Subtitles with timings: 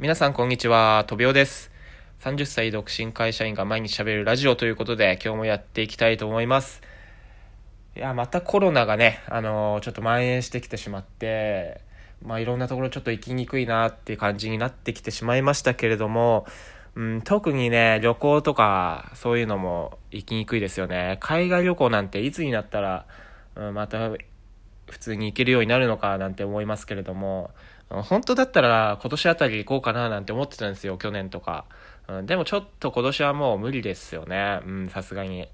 [0.00, 1.70] 皆さんこんにちは、とびおです。
[2.20, 6.80] 30歳独身会社員が毎日喋るラジオということで、今日もやっていきたいと思います。
[7.94, 11.82] いや、またコロナがね、あのーちょっと蔓延してきてしまって、
[12.24, 16.46] まあいろんなところちょっと行きにくいなっていう感じになってきてしまいましたけれども、
[16.94, 21.18] うん、特にね、旅行とか、そういうのも行きにくいですよね。
[21.20, 23.04] 海外旅行なんていつになったら、
[23.54, 24.08] うん、また
[24.88, 27.50] 普通に行けるようになるのかなんて思いますけれども、
[27.90, 31.64] 本当だったら今年あたり行こうかななんて思ってたんですよ、去年とか。
[32.08, 34.60] うん、でもちょっと今年はもう無理ですよね。
[34.64, 35.48] うん、さすがに。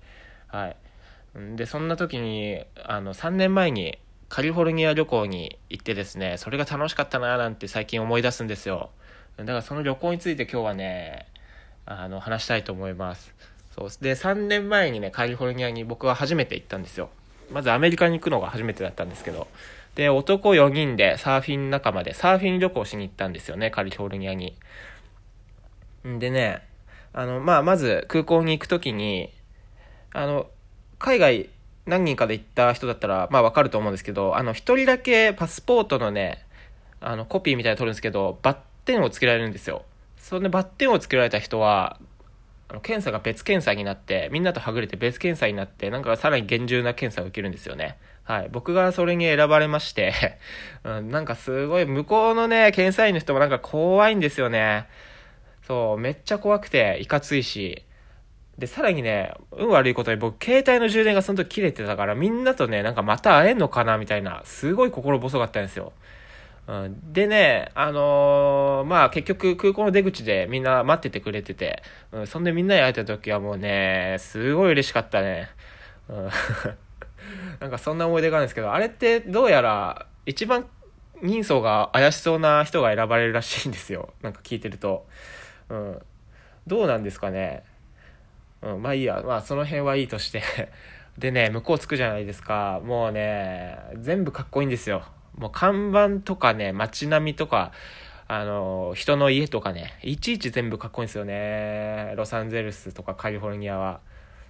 [0.49, 0.77] はい。
[1.57, 3.99] で、そんな時に、あの、3年前に
[4.29, 8.91] カリフォルニア旅行に行ってですね、それが楽しかったななんて最近思い出すんですよ。
[9.39, 11.27] だからその旅行について今日はね、
[11.87, 13.35] あの、話したいと思います。
[13.75, 13.89] そう。
[14.03, 17.11] で、3年前にね、カリフォルニアに僕は初めて行ったんですよ。
[17.51, 19.47] まずアメリカに行くのが初めてだったんですけど。
[19.97, 24.55] で、男4人でサーフィン仲間でサーフィン旅行しに行ったんですよね、カリフォルニアに。
[26.07, 26.63] んでね、
[27.13, 29.33] あの、まあ、まず空港に行くときに、
[30.13, 30.47] あの、
[30.99, 31.51] 海外
[31.87, 36.45] 何人かで行った人だったら、まあわかると思うんですけど、あの、一人だけパスポートのね、
[37.01, 39.85] あの、コピーみたいなの取るんですけど、バッテンをつけられるんですよ。
[40.19, 41.99] そんでバッテンをつけられた人は、
[42.69, 47.97] あの検査が別検査になって、みんなとはぐれて別検査になって、なんかさらに厳重な検査を受けるんですよね。
[48.27, 48.49] はい。
[48.51, 50.13] 僕がそれに選ばれまして、
[50.83, 54.89] うん、なんかすごい、向こうのね、検査員の人もなんか怖いんですよね。
[55.63, 57.85] そう、めっちゃ怖くて、いかついし。
[58.59, 65.93] で、さらにね、運悪いことに僕、携帯の充電がその時切れてたから、みんなとね、なんかまた会えんのかなみたいな、すごい心細かったんですよ。
[66.69, 71.81] うん、でね、あのーまあ結局空港の出口でみんな待っててくれてて、
[72.11, 75.49] うん、そんでみんなに会えた時はもうね、すごい嬉しかったね。
[76.09, 76.31] うん、
[77.61, 80.67] なんかそんな思い出があるんですけど、あれってどうやら一番
[81.23, 84.13] 人相が怪しそうな人が選ばれるらしいんですよ。
[84.23, 85.07] なんか聞いてると。
[85.69, 86.03] うん。
[86.67, 87.65] どうなんですかね。
[88.63, 89.23] うん、まあいいや。
[89.25, 90.43] まあその辺はいいとして。
[91.17, 92.81] でね、向こう着くじゃないですか。
[92.85, 95.03] もうね、全部かっこいいんですよ。
[95.39, 97.73] もう看板とかね、街並みとか、
[98.29, 102.13] あの、人の家とかね、いちいち全部かっこいいんですよね。
[102.17, 104.01] ロサンゼルスとかカリフォルニアは。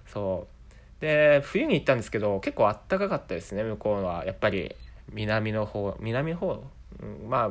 [0.07, 0.56] そう。
[0.99, 4.25] で、冬に行ったんですけど、結構あったかかったですね、向こうは。
[4.25, 4.75] やっぱり、
[5.13, 6.63] 南の方、南の方、
[7.01, 7.49] うん、まあ、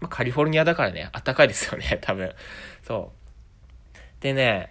[0.00, 2.32] まあ、カリフォルニアだからね、あったかいですよね、 多分。
[2.82, 4.22] そう。
[4.22, 4.70] でね、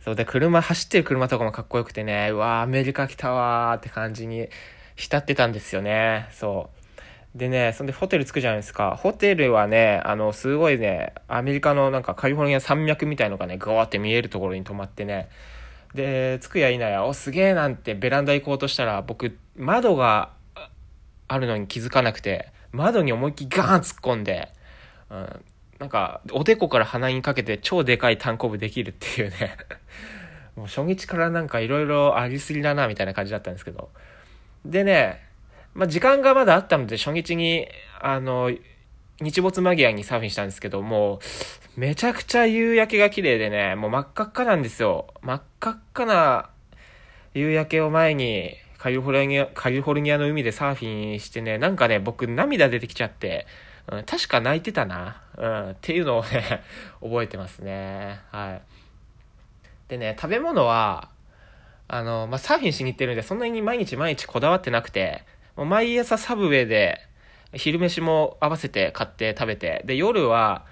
[0.00, 4.48] そうで、車、走ってる車とかもかっこよくてね、うわアメリカ来たわーって感じに
[4.96, 6.28] 浸ってたんですよね。
[6.30, 6.70] そ
[7.34, 7.38] う。
[7.38, 8.96] でね、そんでホテル着くじゃないですか。
[8.96, 15.28] ホテルはね、あの、すごいね、アメリカのなんかカリフォルニア山脈みたいのがね、ガーって見えるところに泊まってね、
[15.94, 20.30] で、着くや否や、お、すげえなんてベランダ行こうとしたら、僕、窓が
[21.28, 24.52] あるのに気づかなくて、窓に思いっきりガーン突っ込んで、
[25.10, 25.44] うん、
[25.80, 29.56] なんか、おでこから鼻にかけて超でかい単行部できるっていうね。
[30.54, 33.90] もう初日からなんかいろいろありすぎだな、みたいな感じだったんですけど。
[34.64, 35.26] でね、
[35.74, 37.68] まあ、時間がまだあったので、初日に、
[38.00, 38.52] あの、
[39.20, 41.20] 日没間際にサーフィンしたんですけど、も、
[41.76, 45.12] めちゃくちゃ夕焼けが綺麗でね、もう真っ赤っかなんですよ。
[45.22, 46.50] 真っ赤っかな
[47.34, 53.46] 夕焼けを前に、カリフォルニア、カリフォルニアの海でサーフィンしてね、なんかね、僕涙出てきちゃって、
[53.92, 55.22] うん、確か泣いてたな。
[55.36, 56.62] うん、っていうのをね、
[57.02, 58.20] 覚えてますね。
[58.30, 58.62] はい。
[59.88, 61.10] でね、食べ物は、
[61.88, 65.24] あの、まあ、サーフィンしに行ってるんで、そんなに毎日毎日こだわってなくて、
[65.56, 67.00] もう毎朝サブウェイで、
[67.54, 70.64] 昼飯も合わせて買って食べて、で、夜は、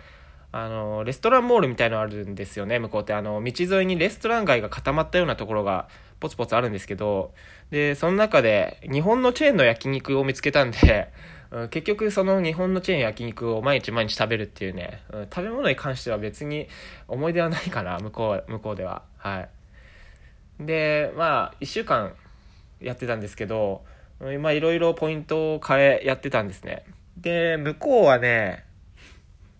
[0.50, 3.12] あの、レストランモールみたいのあるんですよね、向こうって。
[3.12, 5.88] あの、道沿いにレストラン街が固まったようなところが、
[6.20, 7.32] ポツポツあるんですけど、
[7.70, 11.12] で、その中で、日本のチェーンの焼肉を見つけたんで、
[11.50, 16.68] うん結局その日本のチェーン焼肉を毎日毎日食べるっていうね、うん食べ物に関しては別に
[17.06, 19.02] 思い出はないかな、向こう、向こうでは。
[19.16, 19.48] はい。
[20.60, 22.12] で、まあ、一週間
[22.80, 23.82] やってたんですけど、
[24.20, 26.84] うんまあ、いろいろポイントを変え、やってたんですね。
[27.16, 28.64] で、向こうはね、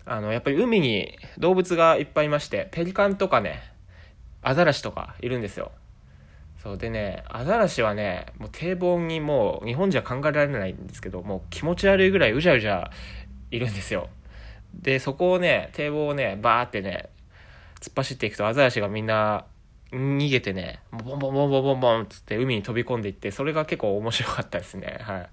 [0.05, 3.61] あの、やっぱり海に動物がいっぱいいまして、ペリカンとかね、
[4.43, 5.71] アザラシとかいるんですよ。
[6.63, 12.91] そうでね、アザラシはね、もう堤防にもう日本じゃ考えられないんですけど、もう気持ち悪いぐらいうじゃうじゃ
[13.51, 14.09] いるんですよ。
[14.75, 17.11] で、そこをね、堤防をね、バーってね、
[17.81, 19.45] 突っ走っていくとアザラシがみんな
[19.93, 24.99] 逃げてね、ボンボンボンボンボンボンっつって海に飛び込んでいって、それが結構面白かったですね。
[25.03, 25.29] はい。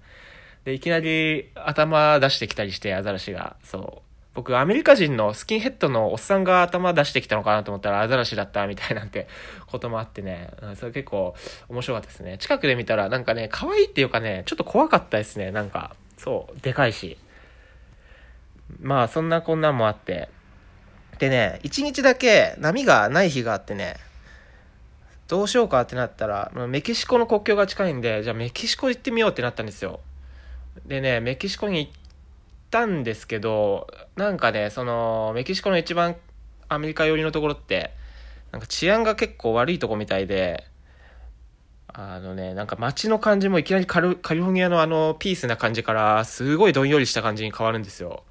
[0.64, 3.56] で、いきなり頭出してきたりして、アザラシが。
[3.62, 4.06] そう。
[4.36, 9.28] 僕、アメリカ人のスキンヘッドのおっさんが頭出してきたのかなと思ったらアザラシだったみたいなんて
[9.66, 11.34] こともあってね、それ結構
[11.68, 12.36] 面白かったですね。
[12.36, 15.52] 近くで見たらなんかね、可愛いっていうかね、ちょっと怖かったですね。
[15.52, 17.16] なんか、そう、でかいし。
[18.80, 20.28] まあそんなこんなんもあって。
[21.18, 23.96] でね、一日だけ波がない日があってね、
[25.28, 30.00] どうしようかってなったら、メキシコの国境が近いんで、じゃあメキシコ行ってみようってなったんですよ。
[30.86, 31.92] でね、メキシコに行っ
[32.70, 36.16] たんですけど、なんかね、その、メキシコの一番
[36.68, 37.92] アメリカ寄りのところって、
[38.52, 40.64] なんか治安が結構悪いとこみたいで、
[41.88, 48.22] あのね、なんか街の感じもいきなりカルカリフォルニアのあのピースな感じからすごいどんよりした感じに変わるんですよ。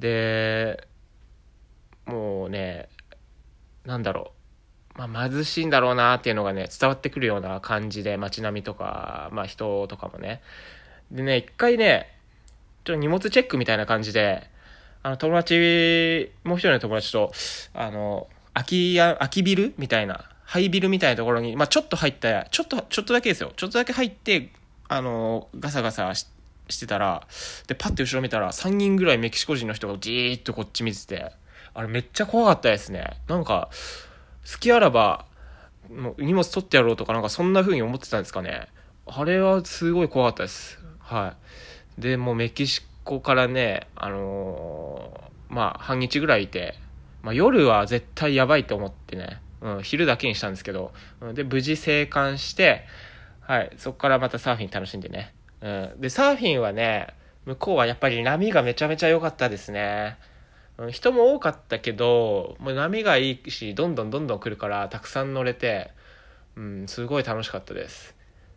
[0.00, 0.86] で、
[2.04, 2.88] もうね、
[3.84, 4.37] なんだろう。
[4.98, 10.42] まあ、貧しいんだろうなっていうのがね、伝わってくるような感じで、街並みとか、まあ人とかもね。
[11.12, 12.18] でね、一回ね、
[12.84, 14.50] ちょっと荷物チェックみたいな感じで、
[15.04, 17.30] あの、友達、もう一人の友達と、
[17.74, 23.52] あの、空き家、空きビルみたいな、ハイビルみたいなところに、まあちょっと入った、ちょっと、ちょっとだけですよ。
[23.54, 24.50] ちょっとだけ入って、
[24.88, 26.26] あの、ガサガサし
[26.80, 27.24] てたら、
[27.68, 31.30] で、パッて後ろ見たら、3人ぐらいメキシコ人の人がじーっとこっち見てて、
[31.74, 33.20] あれめっちゃ怖かったですね。
[33.28, 33.68] なんか、
[34.44, 35.26] 好きあらば、
[35.90, 38.68] もう荷物取ってやろうとかなんかそんな風に思ってたんですかね。
[39.06, 40.78] あれはすごい怖かったです。
[40.98, 41.34] は
[41.98, 42.00] い。
[42.00, 46.74] で、もうメキシコからね、あのー、まあ、半日ぐらいいて、
[47.22, 52.84] まあ、夜は絶対やばいと思ってね、うん、昼だけにしたんですけど、うん、で、無事生還して、
[53.40, 55.34] はい、そこからまたサーフィン楽しんでね。
[55.62, 57.08] うん、で、サーフィンはね、
[57.46, 60.18] 向こうはやっぱり波がめちゃめちゃ良かったですね。
[60.90, 65.90] 人も多かったけど、もう波がいいし、どんどんどんどん来るから、たくさん乗れて、
[66.56, 68.14] うん、すごい楽しかったです。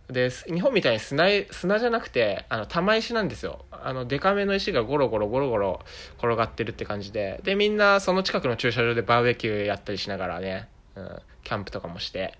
[0.08, 3.66] で、日本みたいに砂、砂じゃなくて、あの、玉石なんですよ。
[3.72, 5.80] あの、デカめの石がゴロゴロゴロゴロ
[6.18, 12.38] 転がってるって感じで、で、みんなその近くの駐車場でバーベキューやったりしながらね、うん、キャンプとかもして、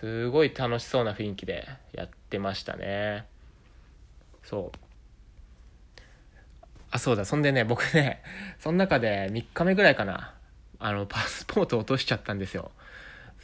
[0.00, 3.26] すごい楽しそうな雰囲気でやってましたね。
[4.42, 4.87] そう。
[6.98, 8.22] そうだ、そんでね、僕ね、
[8.58, 10.34] その中で3日目ぐらいかな、
[10.78, 12.70] あの、パスポート落としちゃったんですよ。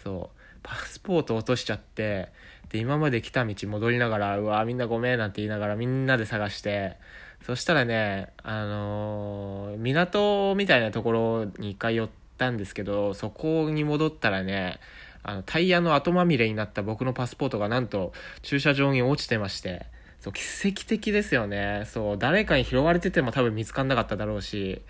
[0.02, 0.40] そう。
[0.62, 2.28] パスポート落としちゃって、
[2.70, 6.96] で、今まで来た道戻りながら、うわ、みんなごめんなんて言いながらみんなで探して、
[7.44, 12.08] そしたらね、あのー、港みたいなところに一回寄っ
[12.38, 14.80] たんですけど、そこに戻ったらね、
[15.22, 18.12] あの、タイヤの後まみれになった僕のパスポートがなんと
[18.42, 19.86] 駐車場に落ちてまして、
[20.24, 21.82] そう、奇跡的ですよね。
[21.84, 24.80] そう、誰かに拾われてても多分見つかんなかっただろうし、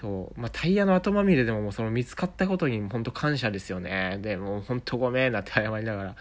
[0.00, 4.18] そう、まあ、タイヤの後まみれでももうその見つかったことに本当感謝ですよね。
[4.22, 6.16] で、もう本当ごめんなって謝りながら。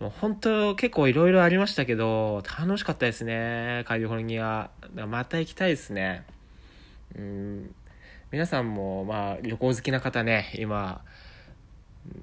[0.00, 4.68] もう本当結構いろいろありましたけど、楽しかったですね、カリフォルニア。
[5.08, 6.24] また行きたいですね。
[7.16, 7.74] うん。
[8.32, 11.00] 皆さんも、まあ、旅行好きな方ね、今、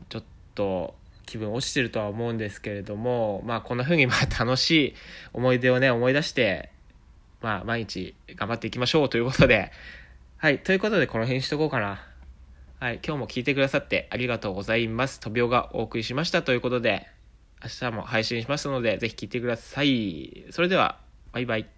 [0.09, 0.23] ちょっ
[0.53, 0.93] と、
[1.27, 4.95] 気分落ちてるとは思うんですけれども、まあこんな風にまあ楽しい
[5.33, 6.71] 思い出をね、思い出して、
[7.41, 9.71] まあ毎日頑張っていきましょうということで、
[10.37, 12.01] はい、ということでこの辺にしとこうかな。
[12.79, 15.19] はい、今日も聞いてくださってありがとうございます。
[15.19, 17.07] トビオがお送りしましたということで、
[17.63, 20.45] 明日も配信しますので、ぜひ聞いてください。
[20.51, 20.99] それでは、
[21.33, 21.76] バイバイ。